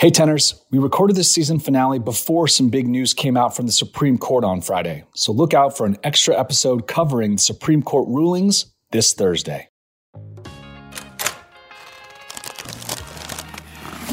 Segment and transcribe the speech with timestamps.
[0.00, 3.72] Hey, tenors, we recorded this season finale before some big news came out from the
[3.72, 8.08] Supreme Court on Friday, so look out for an extra episode covering the Supreme Court
[8.08, 9.68] rulings this Thursday.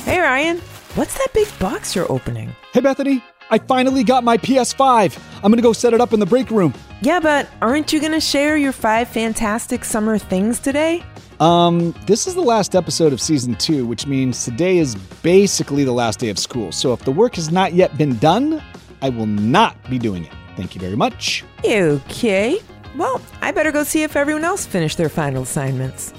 [0.03, 0.57] Hey, Ryan,
[0.95, 2.53] what's that big box you're opening?
[2.73, 5.17] Hey, Bethany, I finally got my PS5.
[5.41, 6.73] I'm gonna go set it up in the break room.
[6.99, 11.01] Yeah, but aren't you gonna share your five fantastic summer things today?
[11.39, 15.91] Um, this is the last episode of season two, which means today is basically the
[15.91, 16.71] last day of school.
[16.71, 18.63] So if the work has not yet been done,
[19.01, 20.31] I will not be doing it.
[20.55, 21.43] Thank you very much.
[21.63, 22.59] Okay.
[22.95, 26.13] Well, I better go see if everyone else finished their final assignments.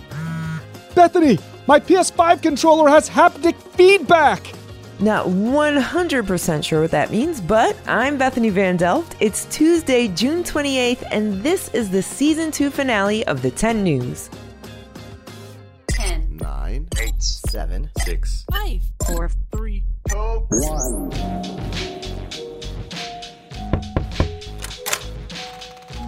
[0.94, 4.52] Bethany, my PS5 controller has haptic feedback.
[5.00, 9.16] Not 100% sure what that means, but I'm Bethany Van Delft.
[9.20, 14.28] It's Tuesday, June 28th, and this is the season two finale of the 10 News.
[16.98, 19.82] 10, nine, eight, seven, six, 5, 4, 3,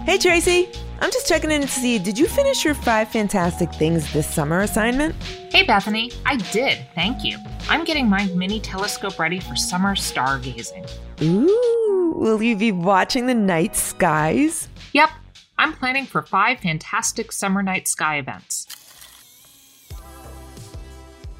[0.05, 0.69] Hey, Tracy.
[0.99, 4.61] I'm just checking in to see, did you finish your five fantastic things this summer
[4.61, 5.15] assignment?
[5.51, 6.11] Hey, Bethany.
[6.25, 7.39] I did, thank you.
[7.69, 10.87] I'm getting my mini telescope ready for summer stargazing.
[11.23, 14.67] Ooh, will you be watching the night skies?
[14.93, 15.09] Yep,
[15.57, 18.67] I'm planning for five fantastic summer night sky events.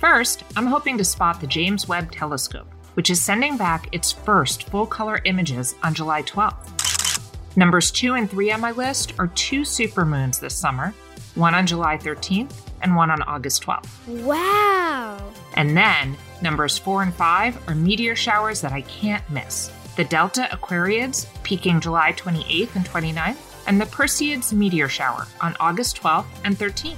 [0.01, 4.63] First, I'm hoping to spot the James Webb Telescope, which is sending back its first
[4.63, 7.55] full color images on July 12th.
[7.55, 10.95] Numbers 2 and 3 on my list are two supermoons this summer,
[11.35, 14.23] one on July 13th and one on August 12th.
[14.23, 15.31] Wow!
[15.53, 19.71] And then, numbers 4 and 5 are meteor showers that I can't miss.
[19.97, 26.01] The Delta Aquariids peaking July 28th and 29th, and the Perseids meteor shower on August
[26.01, 26.97] 12th and 13th.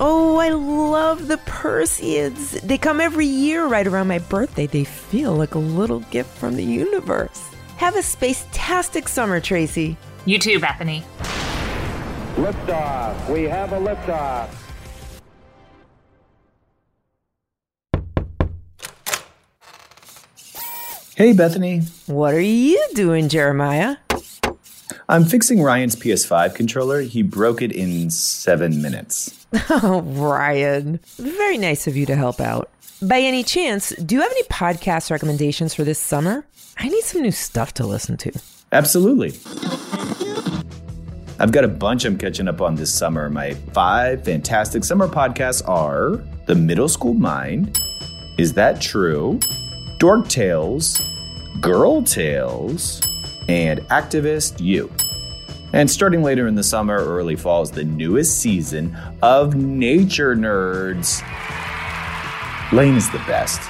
[0.00, 2.60] Oh, I love the Perseids.
[2.60, 4.66] They come every year right around my birthday.
[4.66, 7.42] They feel like a little gift from the universe.
[7.78, 9.96] Have a space-tastic summer, Tracy.
[10.24, 11.02] You too, Bethany.
[12.36, 13.28] Liftoff.
[13.28, 14.50] We have a liftoff.
[21.16, 21.80] Hey, Bethany.
[22.06, 23.96] What are you doing, Jeremiah?
[25.10, 27.00] I'm fixing Ryan's PS5 controller.
[27.00, 29.34] He broke it in seven minutes.
[29.70, 31.00] Oh, Ryan.
[31.16, 32.68] Very nice of you to help out.
[33.00, 36.44] By any chance, do you have any podcast recommendations for this summer?
[36.76, 38.32] I need some new stuff to listen to.
[38.72, 39.30] Absolutely.
[41.40, 43.30] I've got a bunch I'm catching up on this summer.
[43.30, 47.78] My five fantastic summer podcasts are The Middle School Mind,
[48.36, 49.40] Is That True?
[49.98, 51.00] Dork Tales,
[51.62, 53.00] Girl Tales,
[53.48, 54.92] and Activist You.
[55.72, 61.22] And starting later in the summer early fall is the newest season of Nature Nerds.
[62.72, 63.60] Lane is the best.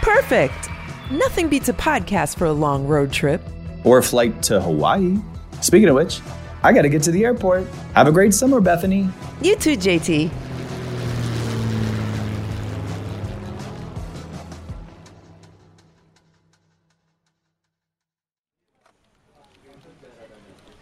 [0.00, 0.68] Perfect.
[1.10, 3.42] Nothing beats a podcast for a long road trip.
[3.84, 5.18] Or a flight to Hawaii.
[5.60, 6.20] Speaking of which,
[6.62, 7.66] I gotta get to the airport.
[7.94, 9.08] Have a great summer, Bethany.
[9.42, 10.30] You too, JT.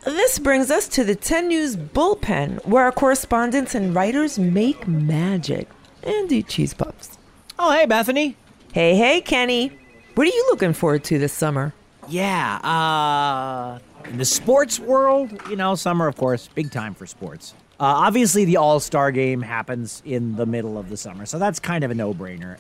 [0.05, 5.67] This brings us to the 10 News bullpen, where our correspondents and writers make magic
[6.03, 7.17] and eat cheese puffs.
[7.59, 8.37] Oh, hey, Bethany.
[8.75, 9.73] Hey, hey, Kenny.
[10.15, 11.73] What are you looking forward to this summer?
[12.07, 13.79] Yeah, uh,
[14.11, 17.55] in the sports world, you know, summer, of course, big time for sports.
[17.81, 21.59] Uh, obviously, the All Star game happens in the middle of the summer, so that's
[21.59, 22.59] kind of a no brainer.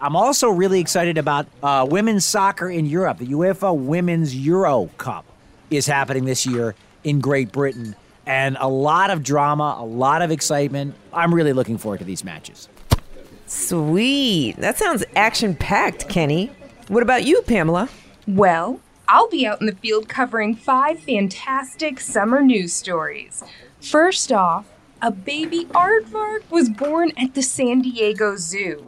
[0.00, 3.18] I'm also really excited about uh, women's soccer in Europe.
[3.18, 5.26] The UEFA Women's Euro Cup
[5.70, 6.74] is happening this year
[7.04, 7.94] in Great Britain,
[8.26, 10.94] and a lot of drama, a lot of excitement.
[11.12, 12.68] I'm really looking forward to these matches.
[13.46, 14.56] Sweet.
[14.56, 16.50] That sounds action packed, Kenny.
[16.88, 17.88] What about you, Pamela?
[18.26, 23.44] Well, I'll be out in the field covering five fantastic summer news stories.
[23.80, 24.66] First off,
[25.00, 28.84] a baby aardvark was born at the San Diego Zoo.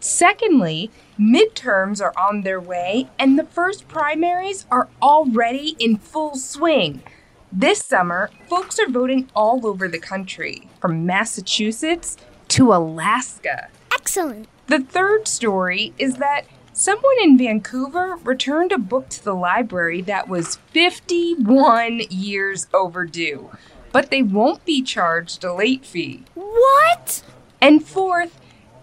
[0.00, 7.02] Secondly, midterms are on their way and the first primaries are already in full swing.
[7.50, 12.18] This summer, folks are voting all over the country, from Massachusetts
[12.48, 13.68] to Alaska.
[13.92, 14.48] Excellent.
[14.66, 16.42] The third story is that
[16.74, 23.50] someone in Vancouver returned a book to the library that was 51 years overdue,
[23.92, 26.24] but they won't be charged a late fee.
[26.34, 27.22] What?
[27.62, 28.38] And fourth,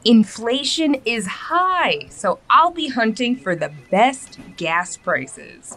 [0.06, 5.76] inflation is high, so I'll be hunting for the best gas prices.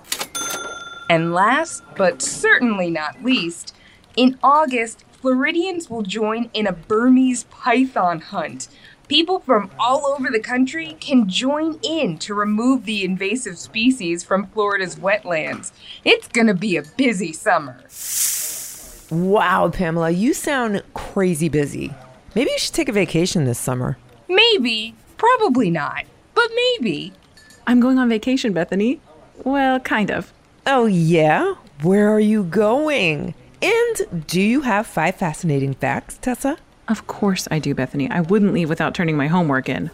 [1.09, 3.75] And last, but certainly not least,
[4.17, 8.69] in August, Floridians will join in a Burmese python hunt.
[9.09, 14.49] People from all over the country can join in to remove the invasive species from
[14.49, 15.73] Florida's wetlands.
[16.05, 17.83] It's gonna be a busy summer.
[19.11, 21.95] Wow, Pamela, you sound crazy busy.
[22.35, 23.97] Maybe you should take a vacation this summer.
[24.29, 26.05] Maybe, probably not,
[26.35, 27.13] but maybe.
[27.67, 29.01] I'm going on vacation, Bethany.
[29.45, 30.33] Well, kind of.
[30.67, 31.55] Oh, yeah?
[31.83, 33.35] Where are you going?
[33.63, 36.59] And do you have five fascinating facts, Tessa?
[36.89, 38.11] Of course I do, Bethany.
[38.11, 39.91] I wouldn't leave without turning my homework in.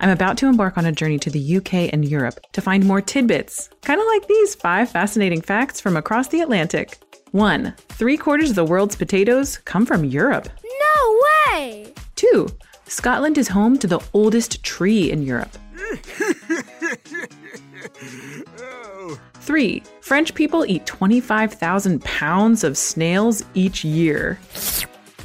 [0.00, 3.02] I'm about to embark on a journey to the UK and Europe to find more
[3.02, 6.98] tidbits, kind of like these five fascinating facts from across the Atlantic.
[7.32, 7.74] 1.
[7.90, 10.48] Three quarters of the world's potatoes come from Europe.
[10.64, 11.20] No
[11.56, 11.92] way!
[12.20, 12.46] 2.
[12.86, 15.56] Scotland is home to the oldest tree in Europe.
[19.40, 19.82] 3.
[20.02, 24.38] French people eat 25,000 pounds of snails each year.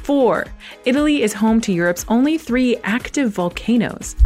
[0.04, 0.46] 4.
[0.86, 4.16] Italy is home to Europe's only three active volcanoes.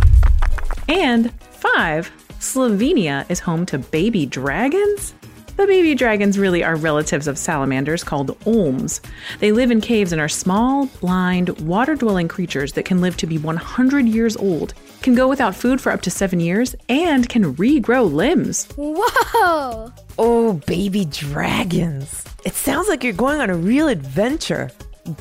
[0.88, 2.12] And 5.
[2.38, 5.14] Slovenia is home to baby dragons?
[5.60, 9.02] The baby dragons really are relatives of salamanders called olms.
[9.40, 13.26] They live in caves and are small, blind, water dwelling creatures that can live to
[13.26, 14.72] be 100 years old,
[15.02, 18.68] can go without food for up to seven years, and can regrow limbs.
[18.76, 19.92] Whoa!
[20.18, 22.24] Oh, baby dragons.
[22.46, 24.70] It sounds like you're going on a real adventure.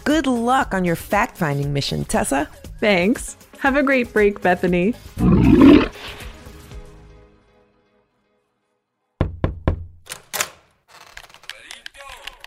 [0.06, 2.48] Good luck on your fact finding mission, Tessa.
[2.80, 3.36] Thanks.
[3.58, 4.94] Have a great break, Bethany.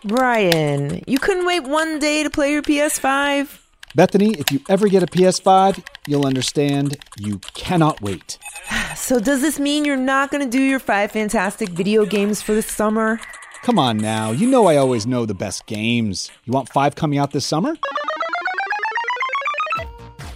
[0.05, 3.61] Brian, you couldn't wait one day to play your PS5?
[3.95, 8.39] Bethany, if you ever get a PS5, you'll understand you cannot wait.
[8.95, 12.53] So, does this mean you're not going to do your five fantastic video games for
[12.55, 13.19] the summer?
[13.63, 16.31] Come on now, you know I always know the best games.
[16.45, 17.75] You want five coming out this summer?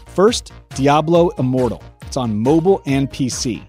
[0.07, 1.83] First, Diablo Immortal.
[2.03, 3.67] It's on mobile and PC.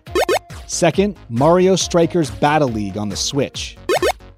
[0.67, 3.77] Second, Mario Strikers Battle League on the Switch.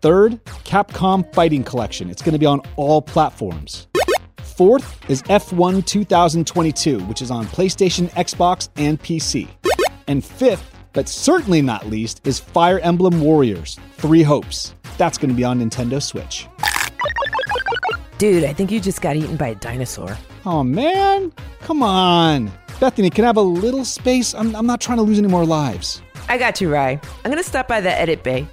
[0.02, 2.10] Third, Capcom Fighting Collection.
[2.10, 3.88] It's going to be on all platforms.
[4.42, 9.48] Fourth is F1 2022, which is on PlayStation, Xbox, and PC.
[10.08, 14.74] And fifth, but certainly not least, is Fire Emblem Warriors Three Hopes.
[14.98, 16.48] That's going to be on Nintendo Switch.
[18.18, 20.18] Dude, I think you just got eaten by a dinosaur.
[20.46, 21.32] Oh man,
[21.62, 22.52] come on.
[22.80, 24.34] Bethany, can I have a little space?
[24.34, 26.02] I'm, I'm not trying to lose any more lives.
[26.30, 27.00] I got you, Rye.
[27.24, 28.48] I'm going to stop by the edit bay.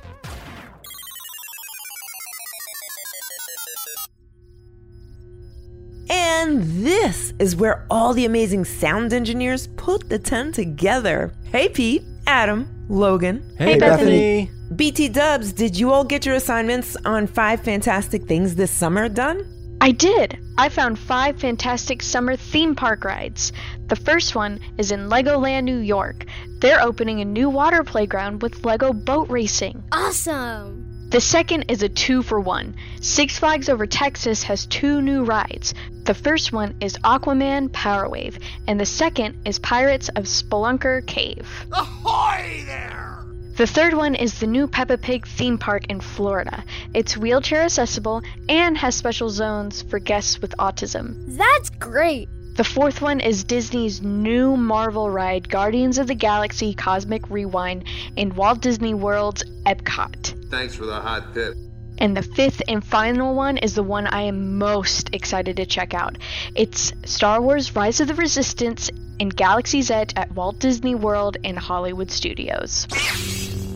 [6.46, 11.32] And this is where all the amazing sound engineers put the 10 together.
[11.50, 13.42] Hey, Pete, Adam, Logan.
[13.58, 14.48] Hey, Bethany.
[14.76, 19.44] BT Dubs, did you all get your assignments on five fantastic things this summer done?
[19.80, 20.38] I did.
[20.56, 23.52] I found five fantastic summer theme park rides.
[23.88, 26.26] The first one is in Legoland, New York.
[26.60, 29.82] They're opening a new water playground with Lego boat racing.
[29.90, 30.85] Awesome!
[31.08, 32.74] The second is a two for one.
[33.00, 35.72] Six Flags Over Texas has two new rides.
[36.02, 41.48] The first one is Aquaman Power Wave, and the second is Pirates of Speelunker Cave.
[41.72, 43.24] Ahoy there!
[43.56, 46.64] The third one is the new Peppa Pig theme park in Florida.
[46.92, 51.38] It's wheelchair accessible and has special zones for guests with autism.
[51.38, 52.28] That's great!
[52.56, 57.84] The fourth one is Disney's new Marvel ride, Guardians of the Galaxy Cosmic Rewind
[58.16, 60.35] in Walt Disney World's Epcot.
[60.50, 61.54] Thanks for the hot tip.
[61.98, 65.94] And the fifth and final one is the one I am most excited to check
[65.94, 66.18] out.
[66.54, 71.58] It's Star Wars Rise of the Resistance in Galaxy's Edge at Walt Disney World and
[71.58, 72.86] Hollywood Studios.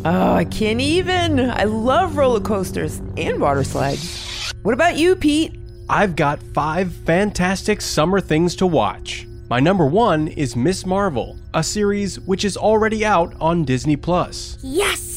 [0.05, 1.41] Oh, I can't even.
[1.51, 4.53] I love roller coasters and water slides.
[4.63, 5.55] What about you, Pete?
[5.89, 9.27] I've got five fantastic summer things to watch.
[9.49, 10.87] My number one is Ms.
[10.87, 14.59] Marvel, a series which is already out on Disney Plus.
[14.63, 15.10] Yes!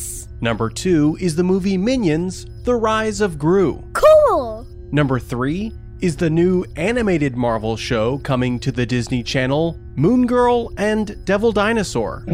[0.44, 3.82] Number two is the movie Minions: The Rise of Gru.
[3.94, 4.68] Cool!
[4.92, 5.72] Number three
[6.02, 11.54] is the new animated Marvel show coming to the Disney Channel, Moon Girl and Devil
[11.54, 12.26] Dinosaur.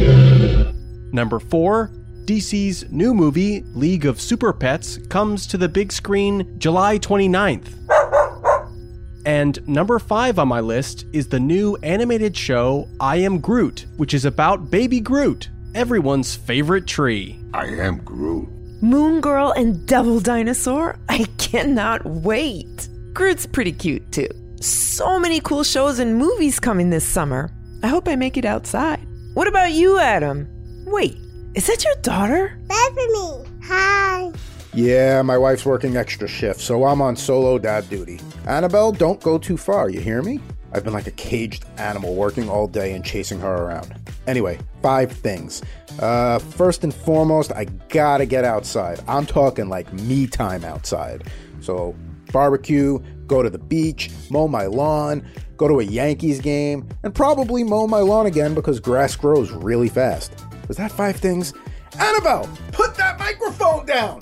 [1.13, 1.91] Number four,
[2.25, 7.75] DC's new movie, League of Super Pets, comes to the big screen July 29th.
[9.27, 14.15] And number five on my list is the new animated show I Am Groot, which
[14.15, 17.38] is about Baby Groot, everyone's favorite tree.
[17.53, 18.47] I am Groot.
[18.81, 20.97] Moon Girl and Devil Dinosaur?
[21.09, 22.87] I cannot wait.
[23.13, 24.29] Groot's pretty cute too.
[24.61, 27.49] So many cool shows and movies coming this summer.
[27.81, 29.05] I hope I make it outside.
[29.33, 30.47] What about you, Adam?
[30.85, 31.17] Wait,
[31.55, 32.59] is that your daughter?
[32.67, 34.31] Bethany, hi!
[34.73, 38.19] Yeah, my wife's working extra shift, so I'm on solo dad duty.
[38.45, 40.39] Annabelle, don't go too far, you hear me?
[40.71, 43.93] I've been like a caged animal working all day and chasing her around.
[44.27, 45.63] Anyway, five things.
[45.99, 48.99] Uh, first and foremost, I gotta get outside.
[49.07, 51.23] I'm talking like me time outside.
[51.59, 51.95] So,
[52.31, 55.25] barbecue, go to the beach, mow my lawn,
[55.57, 59.89] go to a Yankees game, and probably mow my lawn again because grass grows really
[59.89, 60.33] fast.
[60.67, 61.53] Was that five things?
[61.99, 64.21] Annabelle, put that microphone down!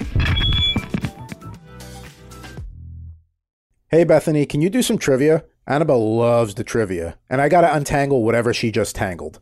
[3.90, 5.44] Hey Bethany, can you do some trivia?
[5.70, 9.40] Annabelle loves the trivia, and I gotta untangle whatever she just tangled.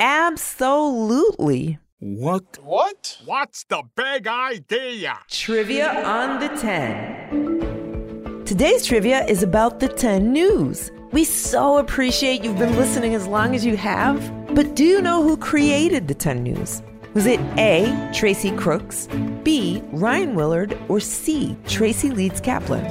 [0.00, 1.78] Absolutely.
[2.00, 2.58] What?
[2.64, 3.18] What?
[3.24, 5.20] What's the big idea?
[5.30, 8.42] Trivia on the 10.
[8.44, 10.90] Today's trivia is about the 10 news.
[11.12, 14.18] We so appreciate you've been listening as long as you have.
[14.56, 16.82] But do you know who created the 10 news?
[17.14, 18.10] Was it A.
[18.12, 19.08] Tracy Crooks,
[19.44, 19.80] B.
[19.92, 21.56] Ryan Willard, or C.
[21.68, 22.84] Tracy Leeds Kaplan?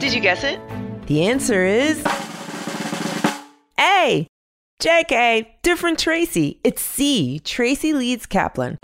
[0.00, 0.58] Did you guess it?
[1.08, 2.02] The answer is
[3.78, 4.26] A.
[4.80, 6.58] JK, different Tracy.
[6.64, 7.38] It's C.
[7.40, 8.78] Tracy Leeds Kaplan.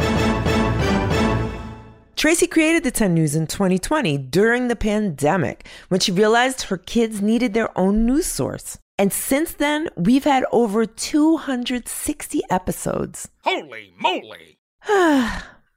[2.16, 7.22] Tracy created the 10 News in 2020 during the pandemic when she realized her kids
[7.22, 8.76] needed their own news source.
[8.98, 13.30] And since then, we've had over 260 episodes.
[13.42, 14.58] Holy moly!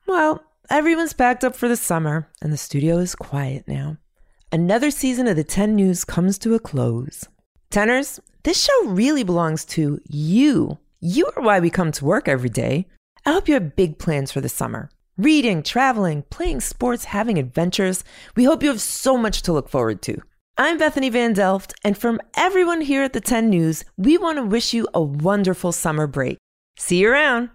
[0.06, 3.96] well, everyone's packed up for the summer, and the studio is quiet now.
[4.52, 7.28] Another season of the 10 News comes to a close.
[7.70, 10.80] Tenors, this show really belongs to you.
[11.00, 12.88] You are why we come to work every day.
[13.28, 14.90] I hope you have big plans for the summer.
[15.20, 18.04] Reading, traveling, playing sports, having adventures.
[18.36, 20.20] We hope you have so much to look forward to.
[20.58, 24.44] I'm Bethany Van Delft, and from everyone here at the 10 News, we want to
[24.44, 26.40] wish you a wonderful summer break.
[26.76, 27.52] See you around.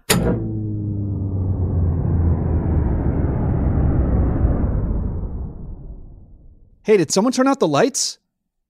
[6.85, 8.19] Hey, did someone turn out the lights?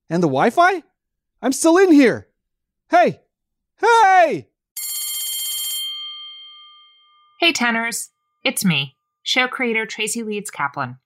[0.10, 0.84] And the Wi Fi?
[1.42, 2.30] I'm still in here.
[2.90, 3.20] Hey!
[3.82, 4.48] Hey!
[7.42, 8.12] Hey, tenors.
[8.42, 10.98] It's me, show creator Tracy Leeds Kaplan.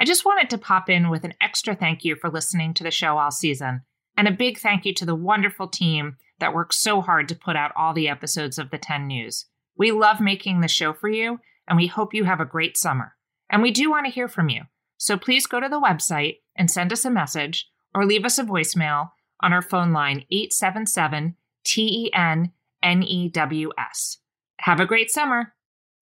[0.00, 2.90] I just wanted to pop in with an extra thank you for listening to the
[2.90, 3.82] show all season,
[4.16, 7.54] and a big thank you to the wonderful team that worked so hard to put
[7.54, 9.46] out all the episodes of the 10 News.
[9.76, 11.38] We love making the show for you,
[11.68, 13.14] and we hope you have a great summer.
[13.48, 14.62] And we do want to hear from you.
[14.98, 18.44] So please go to the website and send us a message or leave us a
[18.44, 22.52] voicemail on our phone line 877 T E N
[22.82, 24.18] N E W S.
[24.60, 25.54] Have a great summer.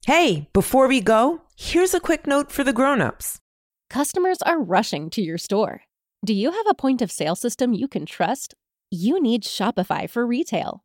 [0.06, 3.40] Hey, before we go, here's a quick note for the grown-ups.
[3.90, 5.82] Customers are rushing to your store.
[6.24, 8.54] Do you have a point of sale system you can trust?
[8.90, 10.84] You need Shopify for retail.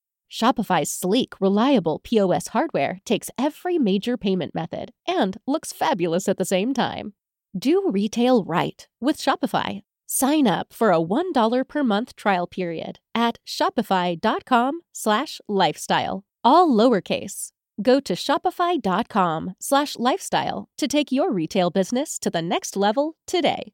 [0.31, 6.45] Shopify's sleek, reliable POS hardware takes every major payment method and looks fabulous at the
[6.45, 7.13] same time.
[7.57, 9.81] Do retail right with Shopify.
[10.07, 17.49] Sign up for a $1 per month trial period at shopify.com slash lifestyle, all lowercase.
[17.81, 23.73] Go to shopify.com slash lifestyle to take your retail business to the next level today.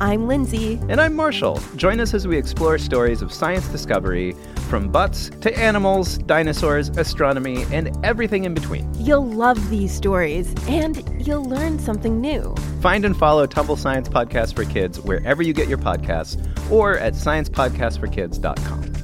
[0.00, 0.80] I'm Lindsay.
[0.88, 1.60] And I'm Marshall.
[1.76, 4.34] Join us as we explore stories of science discovery
[4.68, 8.92] from butts to animals, dinosaurs, astronomy, and everything in between.
[8.94, 12.54] You'll love these stories, and you'll learn something new.
[12.80, 17.14] Find and follow Tumble Science Podcast for Kids wherever you get your podcasts or at
[17.14, 18.94] sciencepodcastforkids.com.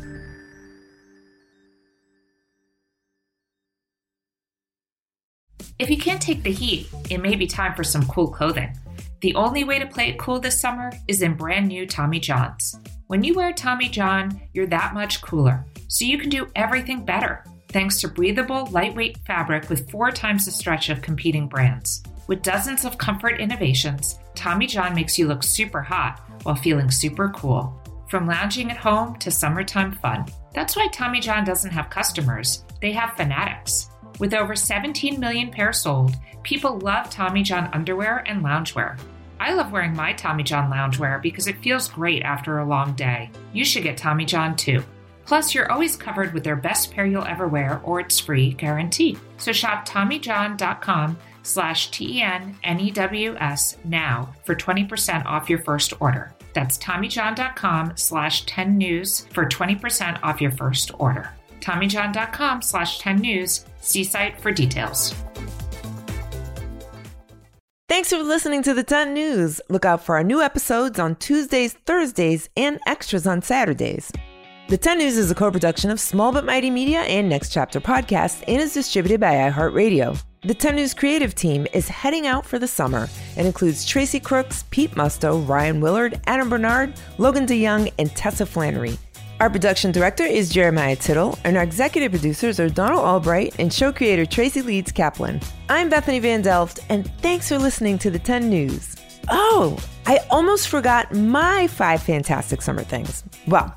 [5.79, 8.77] If you can't take the heat, it may be time for some cool clothing.
[9.21, 12.79] The only way to play it cool this summer is in brand new Tommy Johns.
[13.07, 17.45] When you wear Tommy John, you're that much cooler, so you can do everything better
[17.73, 22.03] thanks to breathable, lightweight fabric with four times the stretch of competing brands.
[22.27, 27.29] With dozens of comfort innovations, Tommy John makes you look super hot while feeling super
[27.31, 27.77] cool.
[28.09, 30.27] From lounging at home to summertime fun.
[30.53, 33.89] That's why Tommy John doesn't have customers, they have fanatics.
[34.21, 39.01] With over 17 million pairs sold, people love Tommy John underwear and loungewear.
[39.41, 43.31] I love wearing my Tommy John loungewear because it feels great after a long day.
[43.55, 44.85] You should get Tommy John too.
[45.25, 49.17] Plus, you're always covered with their best pair you'll ever wear or it's free guarantee.
[49.39, 56.35] So shop TommyJohn.com slash T-E-N-N-E-W-S now for 20% off your first order.
[56.53, 61.31] That's TommyJohn.com slash 10 news for 20% off your first order.
[61.61, 63.65] TommyJohn.com slash 10 news.
[63.81, 65.15] See site for details.
[67.91, 69.61] Thanks for listening to the 10 News.
[69.69, 74.13] Look out for our new episodes on Tuesdays, Thursdays, and extras on Saturdays.
[74.69, 77.81] The 10 News is a co production of Small But Mighty Media and Next Chapter
[77.81, 80.23] Podcast and is distributed by iHeartRadio.
[80.43, 84.63] The 10 News creative team is heading out for the summer and includes Tracy Crooks,
[84.71, 88.97] Pete Musto, Ryan Willard, Adam Bernard, Logan DeYoung, and Tessa Flannery.
[89.41, 93.91] Our production director is Jeremiah Tittle, and our executive producers are Donald Albright and show
[93.91, 95.41] creator Tracy Leeds Kaplan.
[95.71, 98.97] I'm Bethany Van Delft, and thanks for listening to the 10 News.
[99.31, 103.25] Oh, I almost forgot my five fantastic summer things.
[103.47, 103.75] Well,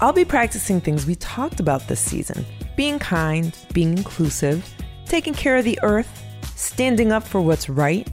[0.00, 2.44] I'll be practicing things we talked about this season
[2.74, 4.68] being kind, being inclusive,
[5.06, 6.24] taking care of the earth,
[6.56, 8.08] standing up for what's right,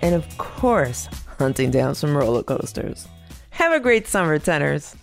[0.00, 1.06] and of course,
[1.38, 3.06] hunting down some roller coasters.
[3.50, 4.96] Have a great summer, tenors.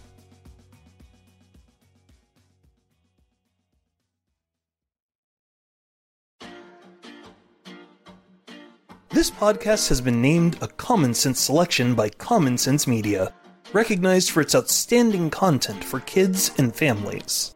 [9.24, 13.34] This podcast has been named a Common Sense selection by Common Sense Media,
[13.72, 17.56] recognized for its outstanding content for kids and families.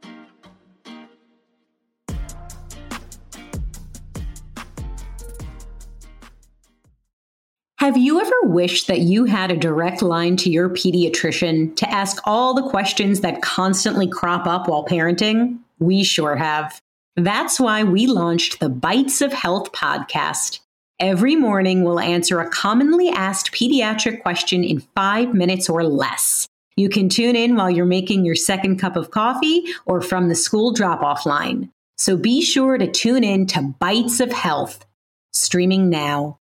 [7.80, 12.22] Have you ever wished that you had a direct line to your pediatrician to ask
[12.24, 15.60] all the questions that constantly crop up while parenting?
[15.80, 16.80] We sure have.
[17.18, 20.62] That's why we launched the Bites of Health podcast.
[21.00, 26.48] Every morning, we'll answer a commonly asked pediatric question in five minutes or less.
[26.76, 30.34] You can tune in while you're making your second cup of coffee or from the
[30.34, 31.70] school drop off line.
[32.00, 34.88] So be sure to tune in to Bites of Health,
[35.34, 36.40] streaming now.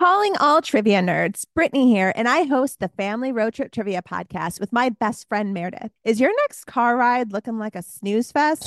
[0.00, 4.60] Calling all trivia nerds, Brittany here, and I host the Family Road Trip Trivia podcast
[4.60, 5.92] with my best friend Meredith.
[6.04, 8.66] Is your next car ride looking like a snooze fest?